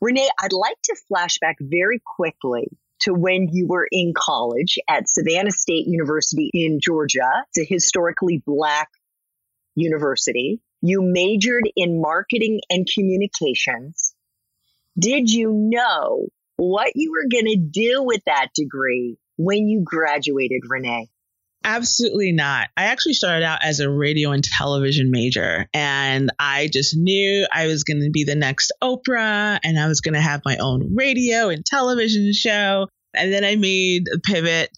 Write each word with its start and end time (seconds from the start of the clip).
Renee, 0.00 0.28
I'd 0.38 0.52
like 0.52 0.78
to 0.84 0.96
flash 1.08 1.38
back 1.40 1.56
very 1.60 2.00
quickly 2.16 2.68
to 3.00 3.12
when 3.12 3.48
you 3.52 3.66
were 3.66 3.86
in 3.90 4.12
college 4.16 4.78
at 4.88 5.08
Savannah 5.08 5.50
State 5.50 5.86
University 5.86 6.50
in 6.54 6.80
Georgia. 6.82 7.30
It's 7.48 7.70
a 7.70 7.74
historically 7.74 8.42
black 8.46 8.88
university. 9.74 10.60
You 10.80 11.00
majored 11.02 11.68
in 11.76 12.00
marketing 12.00 12.60
and 12.70 12.86
communications. 12.92 14.14
Did 14.98 15.30
you 15.30 15.52
know 15.52 16.26
what 16.56 16.92
you 16.94 17.12
were 17.12 17.28
going 17.30 17.46
to 17.46 17.56
do 17.56 18.02
with 18.02 18.22
that 18.26 18.48
degree 18.54 19.18
when 19.36 19.68
you 19.68 19.82
graduated, 19.84 20.62
Renee? 20.68 21.08
Absolutely 21.62 22.32
not. 22.32 22.68
I 22.76 22.84
actually 22.84 23.12
started 23.12 23.44
out 23.44 23.60
as 23.62 23.80
a 23.80 23.90
radio 23.90 24.30
and 24.30 24.42
television 24.42 25.10
major, 25.10 25.66
and 25.74 26.30
I 26.38 26.68
just 26.72 26.96
knew 26.96 27.46
I 27.52 27.66
was 27.66 27.84
going 27.84 28.02
to 28.02 28.10
be 28.10 28.24
the 28.24 28.34
next 28.34 28.72
Oprah 28.82 29.58
and 29.62 29.78
I 29.78 29.86
was 29.86 30.00
going 30.00 30.14
to 30.14 30.20
have 30.20 30.42
my 30.44 30.56
own 30.56 30.94
radio 30.94 31.48
and 31.48 31.64
television 31.64 32.32
show. 32.32 32.88
And 33.14 33.32
then 33.32 33.44
I 33.44 33.56
made 33.56 34.04
a 34.14 34.18
pivot, 34.20 34.70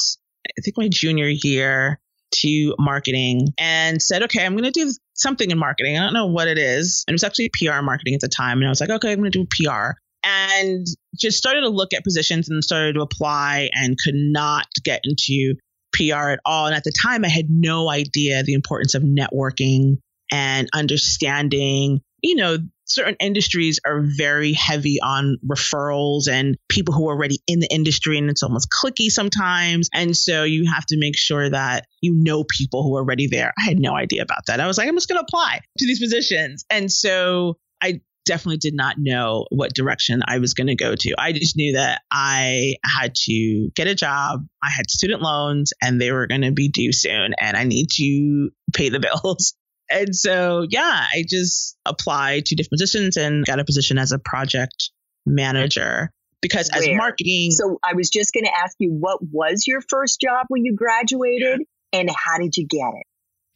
I 0.47 0.61
think 0.63 0.77
my 0.77 0.89
junior 0.89 1.29
year 1.29 2.01
to 2.37 2.75
marketing 2.79 3.49
and 3.59 4.01
said, 4.01 4.23
okay, 4.25 4.45
I'm 4.45 4.57
going 4.57 4.65
to 4.65 4.71
do 4.71 4.91
something 5.15 5.51
in 5.51 5.59
marketing. 5.59 5.99
I 5.99 6.03
don't 6.03 6.15
know 6.15 6.27
what 6.27 6.49
it 6.49 6.59
is. 6.59 7.05
And 7.07 7.13
it 7.13 7.17
was 7.17 7.25
actually 7.25 7.51
PR 7.51 7.83
marketing 7.83 8.15
at 8.15 8.21
the 8.21 8.29
time. 8.29 8.59
And 8.59 8.67
I 8.67 8.71
was 8.71 8.81
like, 8.81 8.91
okay, 8.91 9.13
I'm 9.13 9.19
going 9.19 9.31
to 9.31 9.45
do 9.45 9.65
PR 9.65 9.93
and 10.25 10.87
just 11.17 11.39
started 11.39 11.63
to 11.63 11.69
look 11.69 11.93
at 11.93 12.05
positions 12.05 12.49
and 12.49 12.63
started 12.63 12.95
to 12.95 13.01
apply 13.01 13.71
and 13.73 13.97
could 14.03 14.15
not 14.15 14.67
get 14.85 15.01
into 15.05 15.55
PR 15.93 16.31
at 16.31 16.41
all. 16.45 16.67
And 16.67 16.75
at 16.75 16.85
the 16.85 16.93
time, 17.03 17.25
I 17.25 17.29
had 17.29 17.51
no 17.51 17.89
idea 17.89 18.43
the 18.43 18.55
importance 18.55 18.95
of 18.95 19.03
networking 19.03 19.99
and 20.31 20.69
understanding, 20.73 22.01
you 22.23 22.37
know, 22.37 22.59
certain 22.85 23.17
industries 23.21 23.81
are 23.87 24.03
very 24.03 24.53
heavy 24.53 24.99
on 25.03 25.39
referrals 25.47 26.29
and 26.29 26.57
people 26.69 26.95
who 26.95 27.09
are 27.09 27.15
already 27.15 27.39
in 27.47 27.61
the 27.61 27.69
industry 27.73 28.19
and 28.19 28.31
it's 28.31 28.43
almost 28.43 28.69
clicky 28.71 29.11
sometimes. 29.11 29.89
And 29.95 30.17
so 30.17 30.45
you 30.45 30.71
have 30.73 30.85
to 30.87 30.99
make 30.99 31.17
sure 31.17 31.49
that 31.49 31.87
you 32.01 32.15
know 32.15 32.45
people 32.45 32.83
who 32.83 32.97
are 32.97 33.01
already 33.01 33.29
there. 33.29 33.53
I 33.59 33.65
had 33.65 33.79
no 33.79 33.95
idea 33.95 34.23
about 34.23 34.47
that. 34.47 34.61
I 34.61 34.67
was 34.67 34.79
like, 34.79 34.89
I'm 34.89 34.97
just 34.97 35.09
going 35.09 35.19
to 35.19 35.25
apply 35.25 35.61
to 35.79 35.87
these 35.87 36.01
positions. 36.01 36.65
And 36.71 36.91
so 36.91 37.57
I 37.83 38.01
definitely 38.25 38.59
did 38.59 38.75
not 38.75 38.97
know 38.99 39.47
what 39.51 39.75
direction 39.75 40.23
I 40.27 40.39
was 40.39 40.55
going 40.55 40.69
to 40.69 40.75
go 40.75 40.95
to. 40.95 41.15
I 41.19 41.33
just 41.33 41.57
knew 41.57 41.75
that 41.75 42.03
I 42.11 42.77
had 42.85 43.15
to 43.27 43.71
get 43.75 43.87
a 43.87 43.95
job. 43.95 44.47
I 44.63 44.71
had 44.71 44.91
student 44.91 45.23
loans 45.23 45.73
and 45.83 46.01
they 46.01 46.13
were 46.13 46.27
going 46.27 46.43
to 46.43 46.53
be 46.53 46.69
due 46.69 46.93
soon 46.93 47.35
and 47.41 47.57
I 47.57 47.65
need 47.65 47.89
to 47.97 48.51
pay 48.75 48.89
the 48.89 49.01
bills. 49.23 49.55
And 49.91 50.15
so, 50.15 50.67
yeah, 50.69 51.07
I 51.15 51.25
just 51.29 51.77
applied 51.85 52.47
to 52.47 52.55
different 52.55 52.73
positions 52.73 53.17
and 53.17 53.45
got 53.45 53.61
a 53.61 53.65
position 53.65 53.99
as 53.99 54.13
a 54.13 54.19
project 54.19 54.91
manager 55.27 56.11
because 56.41 56.71
Where? 56.73 56.91
as 56.91 56.97
marketing. 56.97 57.51
So 57.51 57.79
I 57.85 57.95
was 57.95 58.09
just 58.09 58.33
going 58.33 58.45
to 58.45 58.53
ask 58.57 58.75
you, 58.79 58.91
what 58.91 59.19
was 59.23 59.65
your 59.67 59.81
first 59.89 60.21
job 60.21 60.47
when 60.49 60.65
you 60.65 60.75
graduated 60.75 61.63
and 61.93 62.11
how 62.11 62.39
did 62.39 62.57
you 62.57 62.67
get 62.67 62.89
it? 62.95 63.07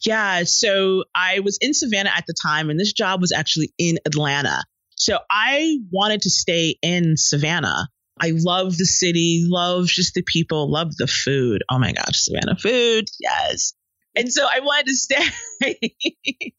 Yeah. 0.04 0.44
So 0.44 1.04
I 1.14 1.40
was 1.40 1.58
in 1.60 1.74
Savannah 1.74 2.12
at 2.14 2.24
the 2.26 2.34
time, 2.34 2.70
and 2.70 2.78
this 2.78 2.92
job 2.92 3.20
was 3.20 3.32
actually 3.32 3.72
in 3.78 3.98
Atlanta. 4.04 4.62
So 4.96 5.18
I 5.30 5.78
wanted 5.90 6.22
to 6.22 6.30
stay 6.30 6.76
in 6.82 7.16
Savannah. 7.16 7.88
I 8.18 8.32
love 8.34 8.76
the 8.76 8.86
city, 8.86 9.44
love 9.46 9.86
just 9.86 10.14
the 10.14 10.22
people, 10.22 10.70
love 10.70 10.96
the 10.96 11.06
food. 11.06 11.62
Oh 11.70 11.78
my 11.78 11.92
gosh, 11.92 12.24
Savannah 12.24 12.56
food. 12.56 13.08
Yes. 13.20 13.74
And 14.14 14.32
so 14.32 14.46
I 14.50 14.60
wanted 14.60 14.86
to 14.86 14.94
stay, 14.94 15.26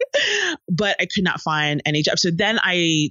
but 0.72 0.96
I 1.00 1.08
could 1.08 1.24
not 1.24 1.42
find 1.42 1.81
any 1.86 2.04
job. 2.04 2.19
So 2.19 2.30
then 2.30 2.59
I 2.62 3.09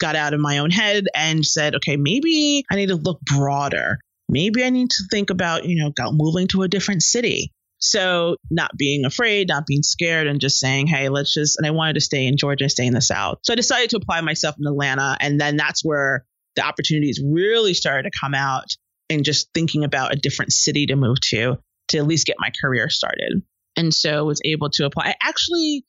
got 0.00 0.16
out 0.16 0.32
of 0.32 0.40
my 0.40 0.58
own 0.58 0.70
head 0.70 1.06
and 1.14 1.44
said, 1.44 1.74
okay, 1.76 1.98
maybe 1.98 2.64
I 2.70 2.76
need 2.76 2.88
to 2.88 2.96
look 2.96 3.20
broader. 3.20 3.98
Maybe 4.30 4.64
I 4.64 4.70
need 4.70 4.90
to 4.90 5.04
think 5.10 5.28
about, 5.28 5.66
you 5.66 5.76
know, 5.76 5.92
moving 6.12 6.48
to 6.48 6.62
a 6.62 6.68
different 6.68 7.02
city. 7.02 7.52
So 7.78 8.36
not 8.50 8.70
being 8.76 9.04
afraid, 9.04 9.48
not 9.48 9.66
being 9.66 9.82
scared, 9.82 10.26
and 10.26 10.40
just 10.40 10.58
saying, 10.58 10.86
hey, 10.86 11.08
let's 11.08 11.34
just, 11.34 11.58
and 11.58 11.66
I 11.66 11.70
wanted 11.70 11.94
to 11.94 12.00
stay 12.00 12.26
in 12.26 12.36
Georgia, 12.36 12.68
stay 12.68 12.86
in 12.86 12.94
the 12.94 13.00
South. 13.00 13.38
So 13.42 13.52
I 13.52 13.56
decided 13.56 13.90
to 13.90 13.96
apply 13.96 14.20
myself 14.22 14.56
in 14.58 14.66
Atlanta. 14.66 15.16
And 15.20 15.40
then 15.40 15.56
that's 15.56 15.84
where 15.84 16.24
the 16.56 16.64
opportunities 16.66 17.22
really 17.24 17.74
started 17.74 18.10
to 18.10 18.18
come 18.18 18.34
out 18.34 18.64
and 19.10 19.24
just 19.24 19.48
thinking 19.52 19.84
about 19.84 20.12
a 20.12 20.16
different 20.16 20.52
city 20.52 20.86
to 20.86 20.96
move 20.96 21.20
to, 21.20 21.58
to 21.88 21.98
at 21.98 22.06
least 22.06 22.26
get 22.26 22.36
my 22.38 22.50
career 22.60 22.88
started. 22.88 23.42
And 23.76 23.92
so 23.92 24.24
was 24.24 24.40
able 24.44 24.70
to 24.70 24.86
apply. 24.86 25.08
I 25.08 25.14
actually 25.22 25.84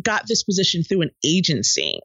got 0.00 0.26
this 0.26 0.44
position 0.44 0.84
through 0.84 1.02
an 1.02 1.10
agency. 1.24 1.98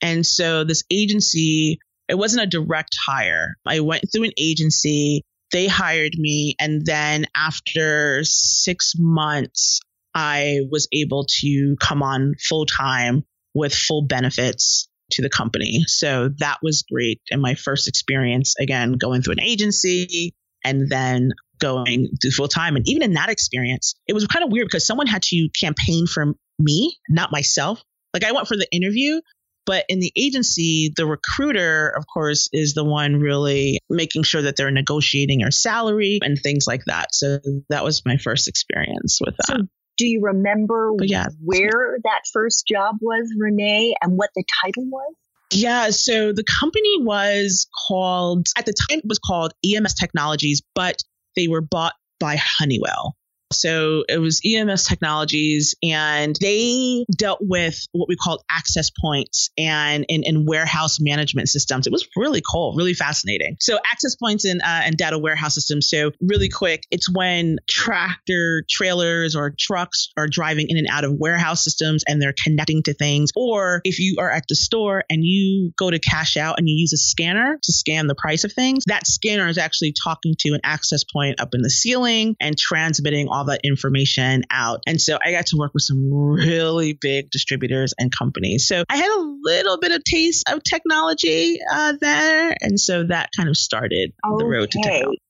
And 0.00 0.26
so 0.26 0.64
this 0.64 0.84
agency, 0.90 1.78
it 2.08 2.16
wasn't 2.16 2.44
a 2.44 2.46
direct 2.46 2.96
hire. 3.06 3.56
I 3.66 3.80
went 3.80 4.04
through 4.10 4.24
an 4.24 4.32
agency 4.38 5.24
they 5.52 5.66
hired 5.66 6.12
me. 6.16 6.54
And 6.60 6.84
then 6.84 7.26
after 7.36 8.22
six 8.24 8.94
months, 8.96 9.80
I 10.14 10.60
was 10.70 10.88
able 10.92 11.26
to 11.40 11.76
come 11.80 12.02
on 12.02 12.34
full 12.48 12.66
time 12.66 13.24
with 13.54 13.74
full 13.74 14.06
benefits 14.06 14.88
to 15.12 15.22
the 15.22 15.30
company. 15.30 15.84
So 15.86 16.30
that 16.38 16.58
was 16.62 16.84
great. 16.90 17.20
And 17.30 17.40
my 17.40 17.54
first 17.54 17.88
experience, 17.88 18.54
again, 18.58 18.92
going 18.92 19.22
through 19.22 19.34
an 19.34 19.40
agency 19.40 20.34
and 20.64 20.88
then 20.88 21.30
going 21.58 22.08
to 22.20 22.30
full 22.30 22.48
time. 22.48 22.76
And 22.76 22.86
even 22.88 23.02
in 23.02 23.14
that 23.14 23.30
experience, 23.30 23.94
it 24.06 24.12
was 24.12 24.26
kind 24.26 24.44
of 24.44 24.52
weird 24.52 24.66
because 24.66 24.86
someone 24.86 25.06
had 25.06 25.22
to 25.22 25.48
campaign 25.58 26.06
for 26.06 26.34
me, 26.58 26.96
not 27.08 27.32
myself. 27.32 27.82
Like 28.12 28.24
I 28.24 28.32
went 28.32 28.48
for 28.48 28.56
the 28.56 28.68
interview, 28.72 29.20
but 29.68 29.84
in 29.90 30.00
the 30.00 30.10
agency, 30.16 30.94
the 30.96 31.04
recruiter, 31.04 31.90
of 31.90 32.06
course, 32.06 32.48
is 32.54 32.72
the 32.72 32.84
one 32.84 33.16
really 33.16 33.80
making 33.90 34.22
sure 34.22 34.40
that 34.40 34.56
they're 34.56 34.70
negotiating 34.70 35.40
your 35.40 35.50
salary 35.50 36.20
and 36.22 36.38
things 36.38 36.66
like 36.66 36.86
that. 36.86 37.14
So 37.14 37.38
that 37.68 37.84
was 37.84 38.02
my 38.06 38.16
first 38.16 38.48
experience 38.48 39.18
with 39.20 39.36
that. 39.36 39.46
So 39.46 39.56
do 39.98 40.06
you 40.06 40.22
remember 40.22 40.92
yeah. 41.02 41.26
where 41.44 41.98
that 42.02 42.22
first 42.32 42.66
job 42.66 42.96
was, 43.02 43.30
Renee, 43.38 43.94
and 44.00 44.16
what 44.16 44.30
the 44.34 44.42
title 44.64 44.86
was? 44.86 45.14
Yeah, 45.52 45.90
so 45.90 46.32
the 46.32 46.44
company 46.44 47.02
was 47.02 47.66
called, 47.88 48.46
at 48.56 48.64
the 48.64 48.72
time, 48.72 49.00
it 49.00 49.06
was 49.06 49.18
called 49.18 49.52
EMS 49.62 49.94
Technologies, 49.94 50.62
but 50.74 51.02
they 51.36 51.46
were 51.46 51.60
bought 51.60 51.92
by 52.18 52.36
Honeywell. 52.36 53.16
So 53.52 54.04
it 54.08 54.18
was 54.18 54.40
EMS 54.44 54.86
technologies 54.86 55.74
and 55.82 56.36
they 56.40 57.04
dealt 57.16 57.40
with 57.40 57.86
what 57.92 58.08
we 58.08 58.16
called 58.16 58.42
access 58.50 58.90
points 58.90 59.50
and, 59.56 60.04
and, 60.08 60.24
and 60.26 60.46
warehouse 60.46 60.98
management 61.00 61.48
systems. 61.48 61.86
It 61.86 61.92
was 61.92 62.06
really 62.16 62.42
cool, 62.50 62.74
really 62.76 62.94
fascinating. 62.94 63.56
So 63.60 63.78
access 63.90 64.16
points 64.16 64.44
and, 64.44 64.60
uh, 64.60 64.82
and 64.84 64.96
data 64.96 65.18
warehouse 65.18 65.54
systems. 65.54 65.88
So 65.88 66.12
really 66.20 66.48
quick, 66.48 66.84
it's 66.90 67.10
when 67.12 67.58
tractor 67.68 68.64
trailers 68.68 69.34
or 69.34 69.54
trucks 69.58 70.10
are 70.16 70.26
driving 70.26 70.66
in 70.68 70.76
and 70.76 70.88
out 70.90 71.04
of 71.04 71.14
warehouse 71.18 71.64
systems 71.64 72.04
and 72.06 72.20
they're 72.20 72.34
connecting 72.44 72.82
to 72.84 72.94
things. 72.94 73.30
Or 73.34 73.80
if 73.84 73.98
you 73.98 74.16
are 74.18 74.30
at 74.30 74.44
the 74.48 74.56
store 74.56 75.04
and 75.08 75.24
you 75.24 75.72
go 75.78 75.90
to 75.90 75.98
cash 75.98 76.36
out 76.36 76.58
and 76.58 76.68
you 76.68 76.76
use 76.76 76.92
a 76.92 76.98
scanner 76.98 77.58
to 77.62 77.72
scan 77.72 78.06
the 78.06 78.14
price 78.14 78.44
of 78.44 78.52
things, 78.52 78.84
that 78.86 79.06
scanner 79.06 79.48
is 79.48 79.58
actually 79.58 79.92
talking 79.92 80.34
to 80.40 80.50
an 80.50 80.60
access 80.64 81.04
point 81.04 81.40
up 81.40 81.54
in 81.54 81.62
the 81.62 81.70
ceiling 81.70 82.36
and 82.40 82.58
transmitting 82.58 83.28
all 83.38 83.44
that 83.44 83.60
information 83.62 84.42
out. 84.50 84.82
And 84.86 85.00
so 85.00 85.18
I 85.24 85.30
got 85.30 85.46
to 85.46 85.56
work 85.56 85.72
with 85.74 85.84
some 85.84 86.12
really 86.12 86.92
big 86.92 87.30
distributors 87.30 87.94
and 87.98 88.12
companies. 88.16 88.66
So 88.66 88.84
I 88.88 88.96
had 88.96 89.08
a 89.08 89.38
little 89.42 89.78
bit 89.78 89.92
of 89.92 90.02
taste 90.02 90.48
of 90.50 90.62
technology 90.64 91.60
uh, 91.72 91.94
there. 92.00 92.56
And 92.60 92.78
so 92.80 93.04
that 93.04 93.30
kind 93.36 93.48
of 93.48 93.56
started 93.56 94.12
okay. 94.26 94.36
the 94.38 94.44
road 94.44 94.70
to 94.72 94.82
technology. 94.82 95.22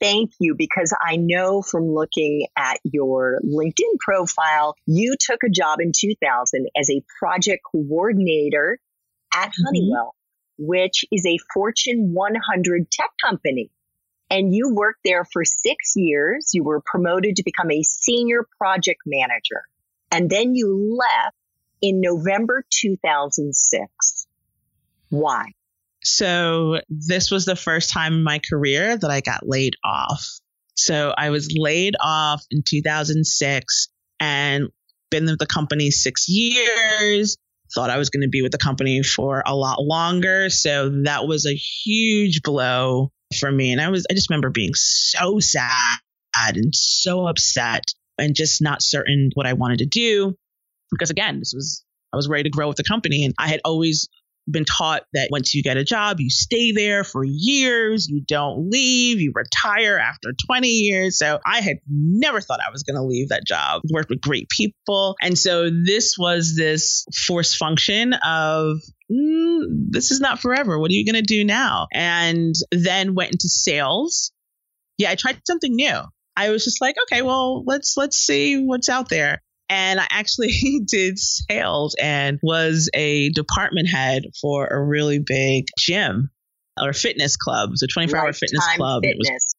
thank 0.00 0.32
you 0.40 0.56
because 0.58 0.92
I 1.00 1.16
know 1.16 1.62
from 1.62 1.84
looking 1.94 2.48
at 2.58 2.78
your 2.82 3.40
LinkedIn 3.44 3.98
profile, 4.00 4.74
you 4.86 5.14
took 5.20 5.40
a 5.46 5.50
job 5.50 5.78
in 5.80 5.92
2000 5.96 6.66
as 6.76 6.90
a 6.90 7.02
project 7.20 7.62
coordinator 7.70 8.78
at 9.34 9.50
mm-hmm. 9.50 9.64
Honeywell, 9.64 10.14
which 10.58 11.04
is 11.12 11.24
a 11.26 11.38
Fortune 11.54 12.12
100 12.12 12.90
tech 12.90 13.10
company. 13.24 13.70
And 14.32 14.54
you 14.54 14.74
worked 14.74 15.00
there 15.04 15.26
for 15.30 15.44
six 15.44 15.92
years. 15.94 16.52
You 16.54 16.64
were 16.64 16.80
promoted 16.80 17.36
to 17.36 17.42
become 17.42 17.70
a 17.70 17.82
senior 17.82 18.46
project 18.56 19.00
manager. 19.04 19.60
And 20.10 20.30
then 20.30 20.54
you 20.54 20.98
left 20.98 21.36
in 21.82 22.00
November 22.00 22.64
2006. 22.70 24.26
Why? 25.10 25.52
So 26.02 26.80
this 26.88 27.30
was 27.30 27.44
the 27.44 27.56
first 27.56 27.90
time 27.90 28.14
in 28.14 28.24
my 28.24 28.38
career 28.38 28.96
that 28.96 29.10
I 29.10 29.20
got 29.20 29.46
laid 29.46 29.76
off. 29.84 30.26
So 30.76 31.12
I 31.14 31.28
was 31.28 31.54
laid 31.54 31.94
off 32.00 32.42
in 32.50 32.62
2006 32.66 33.88
and 34.18 34.68
been 35.10 35.26
with 35.26 35.40
the 35.40 35.46
company 35.46 35.90
six 35.90 36.30
years. 36.30 37.36
Thought 37.74 37.90
I 37.90 37.98
was 37.98 38.08
going 38.08 38.22
to 38.22 38.30
be 38.30 38.40
with 38.40 38.52
the 38.52 38.58
company 38.58 39.02
for 39.02 39.42
a 39.44 39.54
lot 39.54 39.82
longer. 39.82 40.48
So 40.48 41.02
that 41.04 41.26
was 41.26 41.44
a 41.44 41.54
huge 41.54 42.40
blow 42.40 43.12
for 43.38 43.50
me. 43.50 43.72
And 43.72 43.80
I 43.80 43.88
was, 43.90 44.06
I 44.10 44.14
just 44.14 44.30
remember 44.30 44.50
being 44.50 44.74
so 44.74 45.38
sad 45.38 45.98
and 46.56 46.74
so 46.74 47.26
upset 47.26 47.84
and 48.18 48.34
just 48.34 48.62
not 48.62 48.82
certain 48.82 49.30
what 49.34 49.46
I 49.46 49.54
wanted 49.54 49.78
to 49.78 49.86
do. 49.86 50.34
Because 50.90 51.10
again, 51.10 51.38
this 51.38 51.52
was, 51.54 51.84
I 52.12 52.16
was 52.16 52.28
ready 52.28 52.44
to 52.44 52.50
grow 52.50 52.68
with 52.68 52.76
the 52.76 52.84
company 52.84 53.24
and 53.24 53.34
I 53.38 53.48
had 53.48 53.60
always 53.64 54.08
been 54.50 54.64
taught 54.64 55.02
that 55.12 55.28
once 55.30 55.54
you 55.54 55.62
get 55.62 55.76
a 55.76 55.84
job, 55.84 56.20
you 56.20 56.30
stay 56.30 56.72
there 56.72 57.04
for 57.04 57.24
years, 57.24 58.08
you 58.08 58.22
don't 58.26 58.70
leave, 58.70 59.20
you 59.20 59.32
retire 59.34 59.98
after 59.98 60.32
20 60.46 60.68
years. 60.68 61.18
So 61.18 61.38
I 61.46 61.60
had 61.60 61.78
never 61.88 62.40
thought 62.40 62.60
I 62.66 62.70
was 62.70 62.82
going 62.82 62.96
to 62.96 63.02
leave 63.02 63.28
that 63.28 63.46
job, 63.46 63.82
worked 63.90 64.10
with 64.10 64.20
great 64.20 64.48
people. 64.48 65.16
And 65.22 65.38
so 65.38 65.70
this 65.70 66.16
was 66.18 66.54
this 66.56 67.04
force 67.26 67.54
function 67.54 68.14
of, 68.14 68.78
mm, 69.10 69.62
this 69.90 70.10
is 70.10 70.20
not 70.20 70.40
forever. 70.40 70.78
What 70.78 70.90
are 70.90 70.94
you 70.94 71.04
going 71.04 71.22
to 71.22 71.26
do 71.26 71.44
now? 71.44 71.86
And 71.92 72.54
then 72.72 73.14
went 73.14 73.32
into 73.32 73.48
sales. 73.48 74.32
Yeah, 74.98 75.10
I 75.10 75.14
tried 75.14 75.40
something 75.46 75.74
new. 75.74 76.00
I 76.36 76.50
was 76.50 76.64
just 76.64 76.80
like, 76.80 76.96
okay, 77.04 77.22
well, 77.22 77.62
let's 77.64 77.96
let's 77.96 78.16
see 78.16 78.64
what's 78.64 78.88
out 78.88 79.08
there. 79.08 79.42
And 79.72 79.98
I 79.98 80.06
actually 80.10 80.82
did 80.86 81.18
sales 81.18 81.96
and 81.98 82.38
was 82.42 82.90
a 82.92 83.30
department 83.30 83.88
head 83.88 84.24
for 84.38 84.66
a 84.66 84.84
really 84.84 85.18
big 85.18 85.68
gym 85.78 86.30
or 86.78 86.92
fitness 86.92 87.38
club. 87.38 87.68
It 87.68 87.72
was 87.72 87.82
a 87.82 87.86
24 87.86 88.18
hour 88.18 88.32
fitness 88.34 88.66
club. 88.76 89.02
Fitness. 89.02 89.28
It 89.28 89.32
was, 89.32 89.54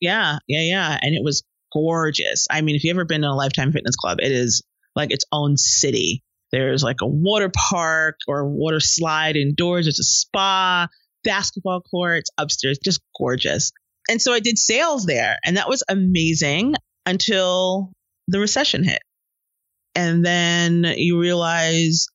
yeah, 0.00 0.38
yeah, 0.46 0.60
yeah. 0.60 0.98
And 1.02 1.16
it 1.16 1.24
was 1.24 1.42
gorgeous. 1.72 2.46
I 2.48 2.60
mean, 2.60 2.76
if 2.76 2.84
you've 2.84 2.96
ever 2.96 3.04
been 3.04 3.22
to 3.22 3.28
a 3.28 3.30
Lifetime 3.30 3.72
Fitness 3.72 3.96
Club, 3.96 4.18
it 4.20 4.30
is 4.30 4.62
like 4.94 5.10
its 5.10 5.24
own 5.32 5.56
city. 5.56 6.22
There's 6.52 6.84
like 6.84 6.98
a 7.02 7.08
water 7.08 7.50
park 7.52 8.18
or 8.28 8.48
water 8.48 8.78
slide 8.78 9.34
indoors. 9.34 9.86
There's 9.86 9.98
a 9.98 10.04
spa, 10.04 10.86
basketball 11.24 11.80
courts 11.80 12.30
upstairs, 12.38 12.78
just 12.84 13.00
gorgeous. 13.18 13.72
And 14.08 14.22
so 14.22 14.32
I 14.32 14.38
did 14.38 14.58
sales 14.58 15.06
there, 15.06 15.38
and 15.44 15.56
that 15.56 15.68
was 15.68 15.82
amazing 15.88 16.76
until 17.04 17.92
the 18.28 18.38
recession 18.38 18.84
hit. 18.84 19.00
And 19.96 20.24
then 20.24 20.84
you 20.96 21.18
realize 21.18 22.06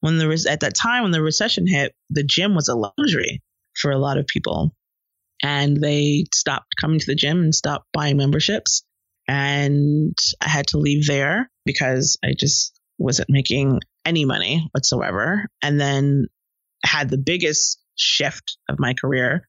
when 0.00 0.18
was 0.28 0.46
at 0.46 0.60
that 0.60 0.74
time 0.74 1.02
when 1.02 1.12
the 1.12 1.22
recession 1.22 1.66
hit, 1.66 1.94
the 2.10 2.22
gym 2.22 2.54
was 2.54 2.68
a 2.68 2.76
luxury 2.76 3.42
for 3.74 3.90
a 3.90 3.98
lot 3.98 4.18
of 4.18 4.26
people. 4.26 4.74
And 5.42 5.76
they 5.78 6.26
stopped 6.34 6.74
coming 6.78 7.00
to 7.00 7.06
the 7.06 7.14
gym 7.14 7.40
and 7.40 7.54
stopped 7.54 7.86
buying 7.94 8.18
memberships. 8.18 8.82
And 9.26 10.16
I 10.40 10.48
had 10.48 10.66
to 10.68 10.78
leave 10.78 11.06
there 11.06 11.50
because 11.64 12.18
I 12.22 12.34
just 12.38 12.78
wasn't 12.98 13.30
making 13.30 13.80
any 14.04 14.26
money 14.26 14.68
whatsoever. 14.72 15.46
And 15.62 15.80
then 15.80 16.26
had 16.84 17.08
the 17.08 17.18
biggest 17.18 17.78
shift 17.96 18.58
of 18.68 18.78
my 18.78 18.92
career 18.92 19.48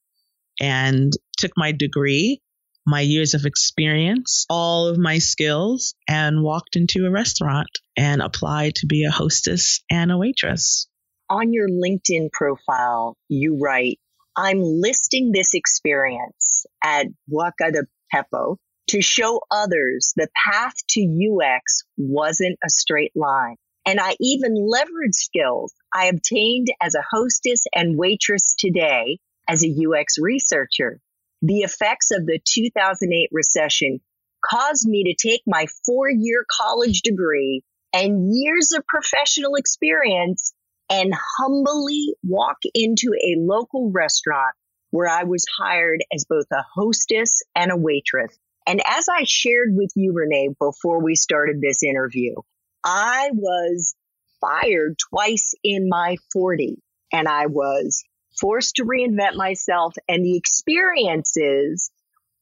and 0.61 1.11
took 1.37 1.51
my 1.57 1.73
degree 1.73 2.41
my 2.85 3.01
years 3.01 3.33
of 3.33 3.45
experience, 3.45 4.45
all 4.49 4.87
of 4.87 4.97
my 4.97 5.19
skills, 5.19 5.93
and 6.07 6.43
walked 6.43 6.75
into 6.75 7.05
a 7.05 7.11
restaurant 7.11 7.69
and 7.97 8.21
applied 8.21 8.75
to 8.75 8.87
be 8.87 9.03
a 9.03 9.11
hostess 9.11 9.81
and 9.89 10.11
a 10.11 10.17
waitress. 10.17 10.87
On 11.29 11.53
your 11.53 11.69
LinkedIn 11.69 12.31
profile, 12.31 13.15
you 13.29 13.59
write, 13.61 13.99
I'm 14.35 14.61
listing 14.61 15.31
this 15.31 15.53
experience 15.53 16.65
at 16.83 17.07
Buca 17.29 17.71
di 17.71 17.81
Beppo 18.13 18.57
to 18.87 19.01
show 19.01 19.41
others 19.51 20.13
the 20.15 20.27
path 20.45 20.73
to 20.89 21.01
UX 21.01 21.83
wasn't 21.97 22.57
a 22.65 22.69
straight 22.69 23.13
line. 23.15 23.55
And 23.85 23.99
I 23.99 24.15
even 24.19 24.55
leveraged 24.55 25.13
skills 25.13 25.73
I 25.93 26.05
obtained 26.05 26.67
as 26.81 26.95
a 26.95 27.03
hostess 27.09 27.63
and 27.73 27.97
waitress 27.97 28.55
today 28.57 29.19
as 29.47 29.63
a 29.63 29.69
UX 29.69 30.17
researcher 30.19 30.99
the 31.41 31.59
effects 31.59 32.11
of 32.11 32.25
the 32.25 32.39
2008 32.43 33.29
recession 33.31 33.99
caused 34.43 34.87
me 34.87 35.03
to 35.03 35.27
take 35.27 35.41
my 35.45 35.65
four 35.85 36.09
year 36.09 36.45
college 36.49 37.01
degree 37.01 37.63
and 37.93 38.33
years 38.33 38.71
of 38.71 38.85
professional 38.87 39.55
experience 39.55 40.53
and 40.89 41.13
humbly 41.37 42.15
walk 42.23 42.57
into 42.73 43.13
a 43.13 43.39
local 43.39 43.91
restaurant 43.91 44.53
where 44.91 45.07
I 45.07 45.23
was 45.23 45.45
hired 45.57 46.03
as 46.13 46.25
both 46.25 46.45
a 46.51 46.65
hostess 46.75 47.41
and 47.55 47.71
a 47.71 47.77
waitress. 47.77 48.37
And 48.67 48.81
as 48.85 49.07
I 49.09 49.23
shared 49.25 49.69
with 49.71 49.91
you, 49.95 50.13
Renee, 50.13 50.49
before 50.59 51.03
we 51.03 51.15
started 51.15 51.61
this 51.61 51.81
interview, 51.83 52.35
I 52.83 53.29
was 53.33 53.95
fired 54.41 54.97
twice 55.09 55.53
in 55.63 55.87
my 55.87 56.17
40 56.33 56.77
and 57.13 57.27
I 57.27 57.47
was 57.47 58.03
forced 58.39 58.75
to 58.75 58.85
reinvent 58.85 59.35
myself 59.35 59.93
and 60.07 60.23
the 60.23 60.37
experiences 60.37 61.91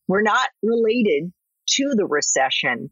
were 0.08 0.22
not 0.22 0.50
related 0.64 1.32
to 1.68 1.94
the 1.96 2.06
recession. 2.06 2.90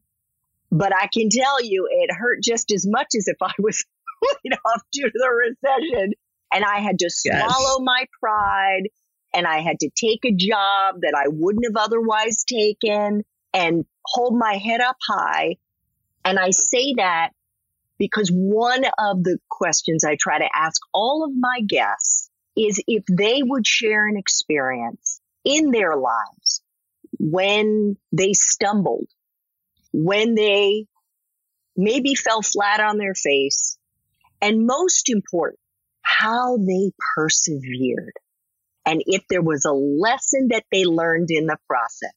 But 0.71 0.93
I 0.95 1.07
can 1.07 1.29
tell 1.29 1.63
you 1.63 1.87
it 1.89 2.13
hurt 2.13 2.43
just 2.43 2.71
as 2.71 2.85
much 2.87 3.07
as 3.17 3.27
if 3.27 3.37
I 3.41 3.53
was 3.59 3.83
laid 4.43 4.57
off 4.65 4.81
due 4.91 5.09
to 5.09 5.11
the 5.13 5.29
recession. 5.29 6.13
And 6.53 6.63
I 6.63 6.79
had 6.79 6.99
to 6.99 7.09
swallow 7.09 7.79
yes. 7.79 7.81
my 7.81 8.05
pride 8.21 8.89
and 9.33 9.45
I 9.45 9.59
had 9.59 9.79
to 9.81 9.89
take 9.95 10.25
a 10.25 10.33
job 10.33 11.01
that 11.01 11.13
I 11.15 11.27
wouldn't 11.27 11.65
have 11.65 11.83
otherwise 11.83 12.43
taken 12.43 13.23
and 13.53 13.85
hold 14.05 14.37
my 14.37 14.55
head 14.55 14.81
up 14.81 14.97
high. 15.07 15.57
And 16.23 16.39
I 16.39 16.51
say 16.51 16.93
that 16.97 17.29
because 17.97 18.29
one 18.29 18.83
of 18.97 19.23
the 19.23 19.39
questions 19.49 20.03
I 20.03 20.17
try 20.19 20.39
to 20.39 20.49
ask 20.55 20.81
all 20.93 21.25
of 21.25 21.31
my 21.35 21.61
guests 21.61 22.29
is 22.57 22.81
if 22.87 23.03
they 23.05 23.41
would 23.43 23.65
share 23.65 24.07
an 24.07 24.17
experience 24.17 25.21
in 25.45 25.71
their 25.71 25.95
lives 25.95 26.61
when 27.19 27.95
they 28.11 28.33
stumbled, 28.33 29.07
when 29.93 30.35
they 30.35 30.85
maybe 31.75 32.15
fell 32.15 32.41
flat 32.41 32.79
on 32.79 32.97
their 32.97 33.13
face, 33.13 33.77
and 34.41 34.65
most 34.65 35.09
important, 35.09 35.59
how 36.01 36.57
they 36.57 36.91
persevered 37.15 38.13
and 38.87 39.03
if 39.05 39.23
there 39.29 39.41
was 39.41 39.65
a 39.65 39.73
lesson 39.73 40.47
that 40.51 40.63
they 40.71 40.85
learned 40.85 41.27
in 41.29 41.45
the 41.45 41.57
process. 41.67 42.13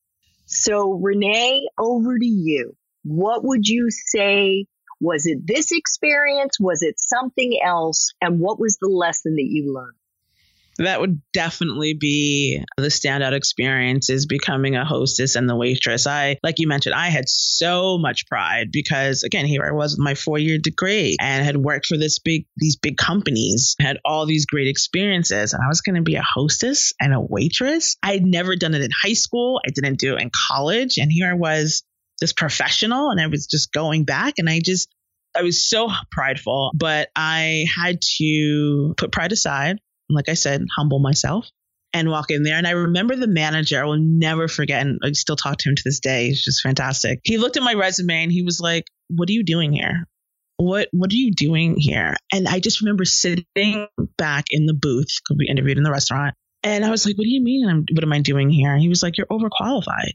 So, 0.46 0.92
Renee, 0.92 1.68
over 1.78 2.16
to 2.16 2.26
you. 2.26 2.76
What 3.02 3.44
would 3.44 3.66
you 3.66 3.90
say? 3.90 4.66
Was 5.00 5.26
it 5.26 5.46
this 5.46 5.72
experience? 5.72 6.58
Was 6.60 6.82
it 6.82 7.00
something 7.00 7.58
else? 7.64 8.12
And 8.20 8.38
what 8.38 8.60
was 8.60 8.78
the 8.80 8.88
lesson 8.88 9.34
that 9.36 9.46
you 9.48 9.74
learned? 9.74 9.96
That 10.84 11.00
would 11.00 11.20
definitely 11.32 11.94
be 11.94 12.64
the 12.76 12.84
standout 12.84 13.32
experience 13.32 14.08
is 14.08 14.26
becoming 14.26 14.76
a 14.76 14.84
hostess 14.84 15.36
and 15.36 15.48
the 15.48 15.56
waitress. 15.56 16.06
I, 16.06 16.38
like 16.42 16.58
you 16.58 16.68
mentioned, 16.68 16.94
I 16.94 17.08
had 17.08 17.28
so 17.28 17.98
much 17.98 18.26
pride 18.26 18.68
because 18.72 19.22
again, 19.22 19.44
here 19.44 19.62
I 19.68 19.72
was 19.72 19.92
with 19.92 20.04
my 20.04 20.14
four 20.14 20.38
year 20.38 20.58
degree 20.58 21.16
and 21.20 21.44
had 21.44 21.56
worked 21.56 21.86
for 21.86 21.98
this 21.98 22.18
big, 22.18 22.46
these 22.56 22.76
big 22.76 22.96
companies, 22.96 23.76
had 23.78 23.98
all 24.04 24.24
these 24.24 24.46
great 24.46 24.68
experiences. 24.68 25.52
And 25.52 25.62
I 25.62 25.68
was 25.68 25.82
going 25.82 25.96
to 25.96 26.02
be 26.02 26.16
a 26.16 26.22
hostess 26.22 26.94
and 26.98 27.12
a 27.12 27.20
waitress. 27.20 27.96
I 28.02 28.12
had 28.12 28.24
never 28.24 28.56
done 28.56 28.74
it 28.74 28.82
in 28.82 28.90
high 28.90 29.12
school. 29.12 29.60
I 29.66 29.70
didn't 29.70 29.98
do 29.98 30.16
it 30.16 30.22
in 30.22 30.30
college. 30.48 30.96
And 30.98 31.12
here 31.12 31.28
I 31.28 31.34
was 31.34 31.82
this 32.20 32.32
professional 32.32 33.10
and 33.10 33.20
I 33.20 33.26
was 33.26 33.46
just 33.46 33.72
going 33.72 34.04
back 34.04 34.34
and 34.38 34.48
I 34.48 34.60
just, 34.64 34.88
I 35.36 35.42
was 35.42 35.68
so 35.68 35.90
prideful, 36.10 36.70
but 36.74 37.08
I 37.14 37.66
had 37.76 38.00
to 38.18 38.94
put 38.96 39.12
pride 39.12 39.32
aside 39.32 39.78
like 40.10 40.28
I 40.28 40.34
said, 40.34 40.62
humble 40.76 40.98
myself 40.98 41.48
and 41.92 42.08
walk 42.08 42.30
in 42.30 42.42
there. 42.42 42.56
And 42.56 42.66
I 42.66 42.72
remember 42.72 43.16
the 43.16 43.26
manager, 43.26 43.80
I 43.80 43.86
will 43.86 43.98
never 43.98 44.48
forget, 44.48 44.82
and 44.82 45.00
I 45.02 45.12
still 45.12 45.36
talk 45.36 45.58
to 45.58 45.68
him 45.68 45.76
to 45.76 45.82
this 45.84 46.00
day. 46.00 46.28
He's 46.28 46.44
just 46.44 46.62
fantastic. 46.62 47.20
He 47.24 47.38
looked 47.38 47.56
at 47.56 47.62
my 47.62 47.74
resume 47.74 48.24
and 48.24 48.32
he 48.32 48.42
was 48.42 48.60
like, 48.60 48.84
What 49.08 49.28
are 49.28 49.32
you 49.32 49.44
doing 49.44 49.72
here? 49.72 50.04
What 50.56 50.88
what 50.92 51.10
are 51.10 51.16
you 51.16 51.32
doing 51.32 51.76
here? 51.78 52.14
And 52.32 52.46
I 52.46 52.60
just 52.60 52.80
remember 52.80 53.04
sitting 53.04 53.86
back 54.18 54.46
in 54.50 54.66
the 54.66 54.74
booth 54.74 55.08
because 55.22 55.38
we 55.38 55.48
interviewed 55.48 55.78
in 55.78 55.84
the 55.84 55.90
restaurant. 55.90 56.34
And 56.62 56.84
I 56.84 56.90
was 56.90 57.06
like, 57.06 57.16
What 57.16 57.24
do 57.24 57.30
you 57.30 57.42
mean? 57.42 57.68
I'm, 57.68 57.84
what 57.92 58.04
am 58.04 58.12
I 58.12 58.20
doing 58.20 58.50
here? 58.50 58.72
And 58.72 58.80
he 58.80 58.88
was 58.88 59.02
like, 59.02 59.16
You're 59.16 59.26
overqualified. 59.26 60.12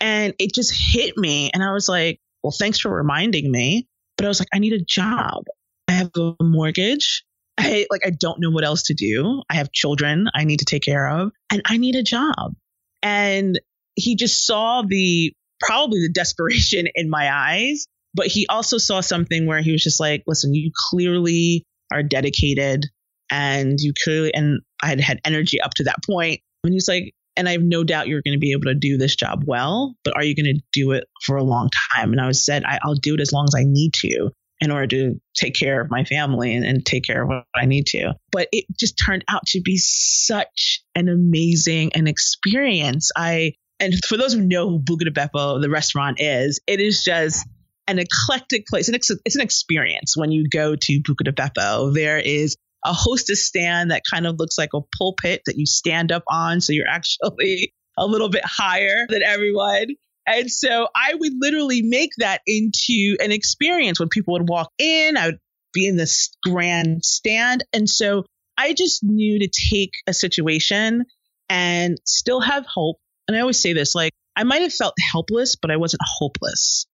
And 0.00 0.34
it 0.38 0.52
just 0.52 0.74
hit 0.76 1.16
me. 1.16 1.50
And 1.54 1.62
I 1.62 1.72
was 1.72 1.88
like, 1.88 2.20
well, 2.42 2.54
thanks 2.56 2.78
for 2.78 2.90
reminding 2.90 3.50
me. 3.50 3.88
But 4.16 4.26
I 4.26 4.28
was 4.28 4.40
like, 4.40 4.48
I 4.52 4.58
need 4.58 4.74
a 4.74 4.84
job. 4.84 5.44
I 5.88 5.92
have 5.92 6.10
a 6.16 6.34
mortgage. 6.40 7.24
I 7.58 7.86
like 7.90 8.02
I 8.04 8.10
don't 8.10 8.40
know 8.40 8.50
what 8.50 8.64
else 8.64 8.84
to 8.84 8.94
do. 8.94 9.42
I 9.48 9.54
have 9.54 9.72
children 9.72 10.28
I 10.34 10.44
need 10.44 10.58
to 10.58 10.64
take 10.64 10.82
care 10.82 11.08
of 11.08 11.32
and 11.50 11.62
I 11.64 11.76
need 11.76 11.96
a 11.96 12.02
job. 12.02 12.54
And 13.02 13.60
he 13.94 14.16
just 14.16 14.46
saw 14.46 14.82
the 14.82 15.32
probably 15.60 16.00
the 16.00 16.12
desperation 16.12 16.88
in 16.94 17.08
my 17.08 17.32
eyes, 17.32 17.86
but 18.14 18.26
he 18.26 18.46
also 18.48 18.78
saw 18.78 19.00
something 19.00 19.46
where 19.46 19.60
he 19.60 19.72
was 19.72 19.82
just 19.82 20.00
like, 20.00 20.24
listen, 20.26 20.54
you 20.54 20.70
clearly 20.90 21.64
are 21.92 22.02
dedicated 22.02 22.86
and 23.30 23.78
you 23.78 23.92
clearly 24.02 24.34
and 24.34 24.60
I 24.82 24.88
had 24.88 25.00
had 25.00 25.20
energy 25.24 25.60
up 25.60 25.74
to 25.74 25.84
that 25.84 25.98
point. 26.04 26.40
And 26.64 26.72
he's 26.72 26.88
like, 26.88 27.14
and 27.36 27.48
I 27.48 27.52
have 27.52 27.62
no 27.62 27.84
doubt 27.84 28.08
you're 28.08 28.22
going 28.22 28.36
to 28.36 28.40
be 28.40 28.52
able 28.52 28.64
to 28.64 28.74
do 28.74 28.96
this 28.96 29.16
job 29.16 29.44
well, 29.46 29.94
but 30.04 30.14
are 30.16 30.22
you 30.22 30.34
going 30.34 30.54
to 30.54 30.62
do 30.72 30.92
it 30.92 31.04
for 31.24 31.36
a 31.36 31.42
long 31.42 31.68
time? 31.92 32.12
And 32.12 32.20
I 32.20 32.26
was 32.26 32.44
said, 32.44 32.64
I, 32.64 32.78
will 32.84 32.94
do 32.94 33.14
it 33.14 33.20
as 33.20 33.32
long 33.32 33.46
as 33.48 33.54
I 33.56 33.64
need 33.64 33.92
to 33.94 34.30
in 34.60 34.70
order 34.70 34.86
to 34.86 35.20
take 35.34 35.54
care 35.54 35.80
of 35.80 35.90
my 35.90 36.04
family 36.04 36.54
and, 36.54 36.64
and, 36.64 36.86
take 36.86 37.04
care 37.04 37.22
of 37.22 37.28
what 37.28 37.44
I 37.54 37.66
need 37.66 37.86
to. 37.86 38.14
But 38.30 38.48
it 38.52 38.64
just 38.78 38.94
turned 39.04 39.24
out 39.28 39.44
to 39.48 39.60
be 39.60 39.76
such 39.76 40.82
an 40.94 41.08
amazing 41.08 41.92
an 41.94 42.06
experience. 42.06 43.10
I 43.16 43.54
and 43.80 43.92
for 44.06 44.16
those 44.16 44.32
who 44.32 44.40
know 44.40 44.70
who 44.70 44.80
Buca 44.80 45.04
di 45.04 45.10
Beppo, 45.10 45.60
the 45.60 45.70
restaurant 45.70 46.20
is, 46.20 46.60
it 46.66 46.80
is 46.80 47.02
just 47.04 47.46
an 47.88 47.98
eclectic 47.98 48.66
place. 48.66 48.88
It's, 48.88 49.10
it's 49.24 49.36
an 49.36 49.42
experience 49.42 50.16
when 50.16 50.30
you 50.30 50.48
go 50.48 50.76
to 50.76 51.00
Buca 51.00 51.24
di 51.24 51.32
Beppo. 51.32 51.92
There 51.92 52.18
is 52.18 52.56
a 52.84 52.92
hostess 52.92 53.46
stand 53.46 53.90
that 53.90 54.02
kind 54.10 54.26
of 54.26 54.36
looks 54.38 54.58
like 54.58 54.70
a 54.74 54.80
pulpit 54.96 55.42
that 55.46 55.56
you 55.56 55.66
stand 55.66 56.12
up 56.12 56.22
on. 56.28 56.60
So 56.60 56.72
you're 56.72 56.88
actually 56.88 57.74
a 57.98 58.06
little 58.06 58.28
bit 58.28 58.44
higher 58.44 59.06
than 59.08 59.22
everyone. 59.22 59.86
And 60.26 60.50
so 60.50 60.88
I 60.94 61.14
would 61.14 61.32
literally 61.38 61.82
make 61.82 62.10
that 62.18 62.40
into 62.46 63.16
an 63.20 63.32
experience 63.32 64.00
when 64.00 64.08
people 64.08 64.32
would 64.34 64.48
walk 64.48 64.70
in. 64.78 65.16
I 65.16 65.26
would 65.26 65.38
be 65.72 65.86
in 65.86 65.96
this 65.96 66.34
grand 66.42 67.04
stand. 67.04 67.64
And 67.72 67.88
so 67.88 68.24
I 68.56 68.72
just 68.72 69.02
knew 69.02 69.40
to 69.40 69.48
take 69.70 69.92
a 70.06 70.14
situation 70.14 71.04
and 71.48 71.98
still 72.06 72.40
have 72.40 72.64
hope. 72.66 72.96
And 73.28 73.36
I 73.36 73.40
always 73.40 73.60
say 73.60 73.72
this 73.72 73.94
like, 73.94 74.12
I 74.36 74.44
might 74.44 74.62
have 74.62 74.72
felt 74.72 74.94
helpless, 75.12 75.56
but 75.56 75.70
I 75.70 75.76
wasn't 75.76 76.02
hopeless. 76.04 76.86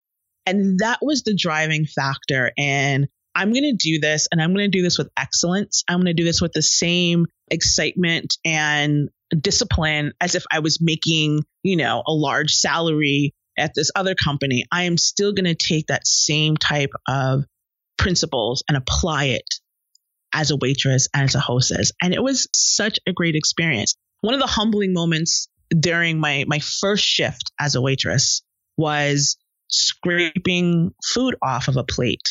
And 0.45 0.79
that 0.79 0.99
was 1.01 1.23
the 1.23 1.35
driving 1.35 1.85
factor. 1.85 2.51
And 2.57 3.07
I'm 3.33 3.53
going 3.53 3.63
to 3.63 3.77
do 3.77 3.99
this 3.99 4.27
and 4.31 4.41
I'm 4.41 4.53
going 4.53 4.69
to 4.69 4.77
do 4.77 4.83
this 4.83 4.97
with 4.97 5.09
excellence. 5.17 5.83
I'm 5.87 5.97
going 5.97 6.07
to 6.07 6.13
do 6.13 6.23
this 6.23 6.41
with 6.41 6.51
the 6.53 6.61
same 6.61 7.27
excitement 7.51 8.37
and 8.43 9.09
discipline 9.39 10.13
as 10.19 10.35
if 10.35 10.43
I 10.51 10.59
was 10.59 10.79
making, 10.81 11.43
you 11.63 11.77
know, 11.77 12.01
a 12.07 12.13
large 12.13 12.53
salary 12.53 13.33
at 13.57 13.73
this 13.75 13.91
other 13.95 14.15
company. 14.15 14.65
I 14.71 14.83
am 14.83 14.97
still 14.97 15.33
going 15.33 15.45
to 15.45 15.55
take 15.55 15.87
that 15.87 16.07
same 16.07 16.57
type 16.57 16.91
of 17.07 17.43
principles 17.97 18.63
and 18.67 18.77
apply 18.77 19.25
it 19.25 19.47
as 20.33 20.51
a 20.51 20.57
waitress 20.57 21.07
and 21.13 21.25
as 21.25 21.35
a 21.35 21.39
hostess. 21.39 21.91
And 22.01 22.13
it 22.13 22.23
was 22.23 22.47
such 22.53 22.99
a 23.07 23.13
great 23.13 23.35
experience. 23.35 23.95
One 24.21 24.33
of 24.33 24.39
the 24.39 24.47
humbling 24.47 24.93
moments 24.93 25.47
during 25.77 26.19
my 26.19 26.45
my 26.47 26.59
first 26.59 27.03
shift 27.03 27.51
as 27.59 27.75
a 27.75 27.81
waitress 27.81 28.41
was 28.77 29.37
scraping 29.69 30.93
food 31.03 31.35
off 31.41 31.67
of 31.67 31.77
a 31.77 31.83
plate 31.83 32.21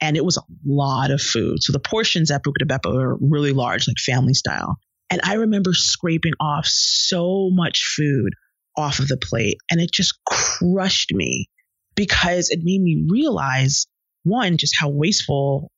and 0.00 0.16
it 0.16 0.24
was 0.24 0.36
a 0.36 0.42
lot 0.66 1.10
of 1.10 1.20
food. 1.20 1.62
So 1.62 1.72
the 1.72 1.80
portions 1.80 2.30
at 2.30 2.44
Buca 2.44 2.58
di 2.58 2.64
Beppo 2.64 2.94
were 2.94 3.16
really 3.20 3.52
large, 3.52 3.88
like 3.88 3.98
family 3.98 4.34
style. 4.34 4.76
And 5.10 5.20
I 5.24 5.34
remember 5.34 5.72
scraping 5.72 6.34
off 6.40 6.66
so 6.66 7.50
much 7.50 7.94
food 7.96 8.32
off 8.76 9.00
of 9.00 9.08
the 9.08 9.16
plate, 9.16 9.56
and 9.70 9.80
it 9.80 9.90
just 9.92 10.18
crushed 10.24 11.12
me 11.12 11.48
because 11.96 12.50
it 12.50 12.60
made 12.62 12.80
me 12.80 13.06
realize 13.08 13.86
one, 14.22 14.56
just 14.56 14.76
how 14.78 14.88
wasteful 14.88 15.70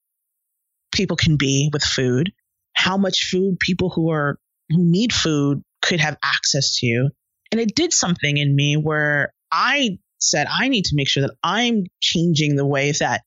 people 0.92 1.16
can 1.16 1.36
be 1.36 1.70
with 1.72 1.82
food, 1.82 2.32
how 2.74 2.96
much 2.96 3.28
food 3.30 3.58
people 3.60 3.90
who 3.90 4.10
are 4.10 4.38
who 4.68 4.84
need 4.84 5.12
food 5.12 5.62
could 5.82 6.00
have 6.00 6.16
access 6.22 6.76
to. 6.78 7.08
And 7.52 7.60
it 7.60 7.74
did 7.74 7.92
something 7.92 8.36
in 8.36 8.54
me 8.54 8.76
where 8.76 9.32
I 9.50 9.98
said, 10.18 10.46
I 10.50 10.68
need 10.68 10.84
to 10.86 10.94
make 10.94 11.08
sure 11.08 11.22
that 11.22 11.34
I'm 11.42 11.84
changing 12.00 12.56
the 12.56 12.66
way 12.66 12.92
that 13.00 13.22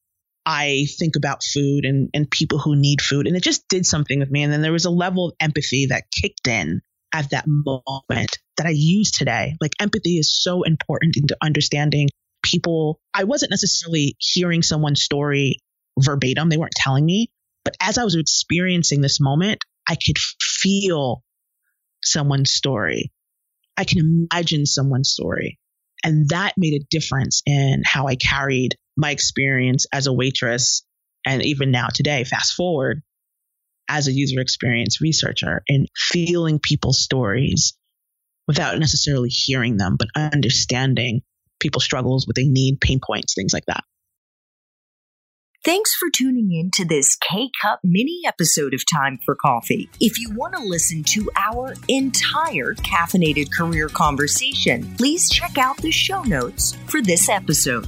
I 0.46 0.88
think 1.00 1.16
about 1.16 1.44
food 1.44 1.86
and, 1.86 2.10
and 2.14 2.30
people 2.30 2.60
who 2.60 2.76
need 2.76 3.02
food. 3.02 3.28
And 3.28 3.36
it 3.36 3.44
just 3.44 3.68
did 3.70 3.86
something 3.86 4.20
with 4.20 4.30
me. 4.30 4.44
And 4.44 4.52
then 4.52 4.62
there 4.62 4.74
was 4.74 4.86
a 4.86 4.92
level 4.92 5.28
of 5.28 5.34
empathy 5.40 5.88
that 5.88 6.04
kicked 6.12 6.48
in 6.48 6.82
at 7.14 7.30
that 7.30 7.46
moment 7.48 8.40
that 8.58 8.68
I 8.68 8.72
use 8.72 9.12
today. 9.12 9.56
Like 9.62 9.72
empathy 9.80 10.18
is 10.18 10.36
so 10.36 10.64
important 10.64 11.16
into 11.16 11.38
understanding 11.42 12.10
people. 12.44 13.00
I 13.14 13.24
wasn't 13.24 13.52
necessarily 13.52 14.16
hearing 14.20 14.64
someone's 14.64 15.04
story 15.04 15.58
verbatim, 16.00 16.50
they 16.50 16.58
weren't 16.58 16.74
telling 16.76 17.06
me. 17.06 17.30
But 17.64 17.78
as 17.80 17.98
I 17.98 18.04
was 18.04 18.16
experiencing 18.16 19.02
this 19.02 19.22
moment, 19.22 19.60
I 19.88 19.96
could 19.96 20.18
feel 20.18 21.24
someone's 22.04 22.52
story. 22.52 23.12
I 23.78 23.86
can 23.86 24.28
imagine 24.32 24.66
someone's 24.66 25.10
story. 25.10 25.60
And 26.04 26.30
that 26.30 26.54
made 26.58 26.74
a 26.74 26.86
difference 26.90 27.42
in 27.46 27.84
how 27.86 28.08
I 28.08 28.16
carried 28.16 28.76
my 28.96 29.12
experience 29.12 29.86
as 29.92 30.08
a 30.08 30.14
waitress 30.14 30.84
and 31.26 31.44
even 31.44 31.72
now 31.72 31.88
today, 31.88 32.24
fast 32.24 32.54
forward 32.54 33.02
as 33.90 34.08
a 34.08 34.12
user 34.12 34.40
experience 34.40 35.02
researcher 35.02 35.64
and 35.68 35.88
feeling 35.96 36.60
people's 36.60 37.00
stories 37.00 37.74
without 38.48 38.78
necessarily 38.80 39.30
hearing 39.30 39.78
them, 39.78 39.96
but 39.98 40.08
understanding 40.16 41.22
people's 41.60 41.84
struggles, 41.84 42.28
what 42.28 42.36
they 42.36 42.46
need, 42.46 42.80
pain 42.82 43.00
points, 43.06 43.34
things 43.34 43.54
like 43.54 43.66
that. 43.68 43.84
Thanks 45.64 45.96
for 45.96 46.10
tuning 46.14 46.52
in 46.52 46.72
to 46.74 46.84
this 46.84 47.16
K 47.16 47.50
Cup 47.62 47.80
mini 47.86 48.24
episode 48.28 48.74
of 48.74 48.84
Time 48.86 49.18
for 49.26 49.34
Coffee. 49.34 49.90
If 50.02 50.20
you 50.20 50.30
want 50.36 50.56
to 50.56 50.62
listen 50.62 51.04
to 51.06 51.30
our 51.38 51.74
entire 51.88 52.74
caffeinated 52.74 53.50
career 53.50 53.88
conversation, 53.88 54.94
please 54.98 55.30
check 55.30 55.58
out 55.58 55.78
the 55.78 55.92
show 55.92 56.22
notes 56.24 56.78
for 56.88 57.02
this 57.02 57.30
episode. 57.30 57.88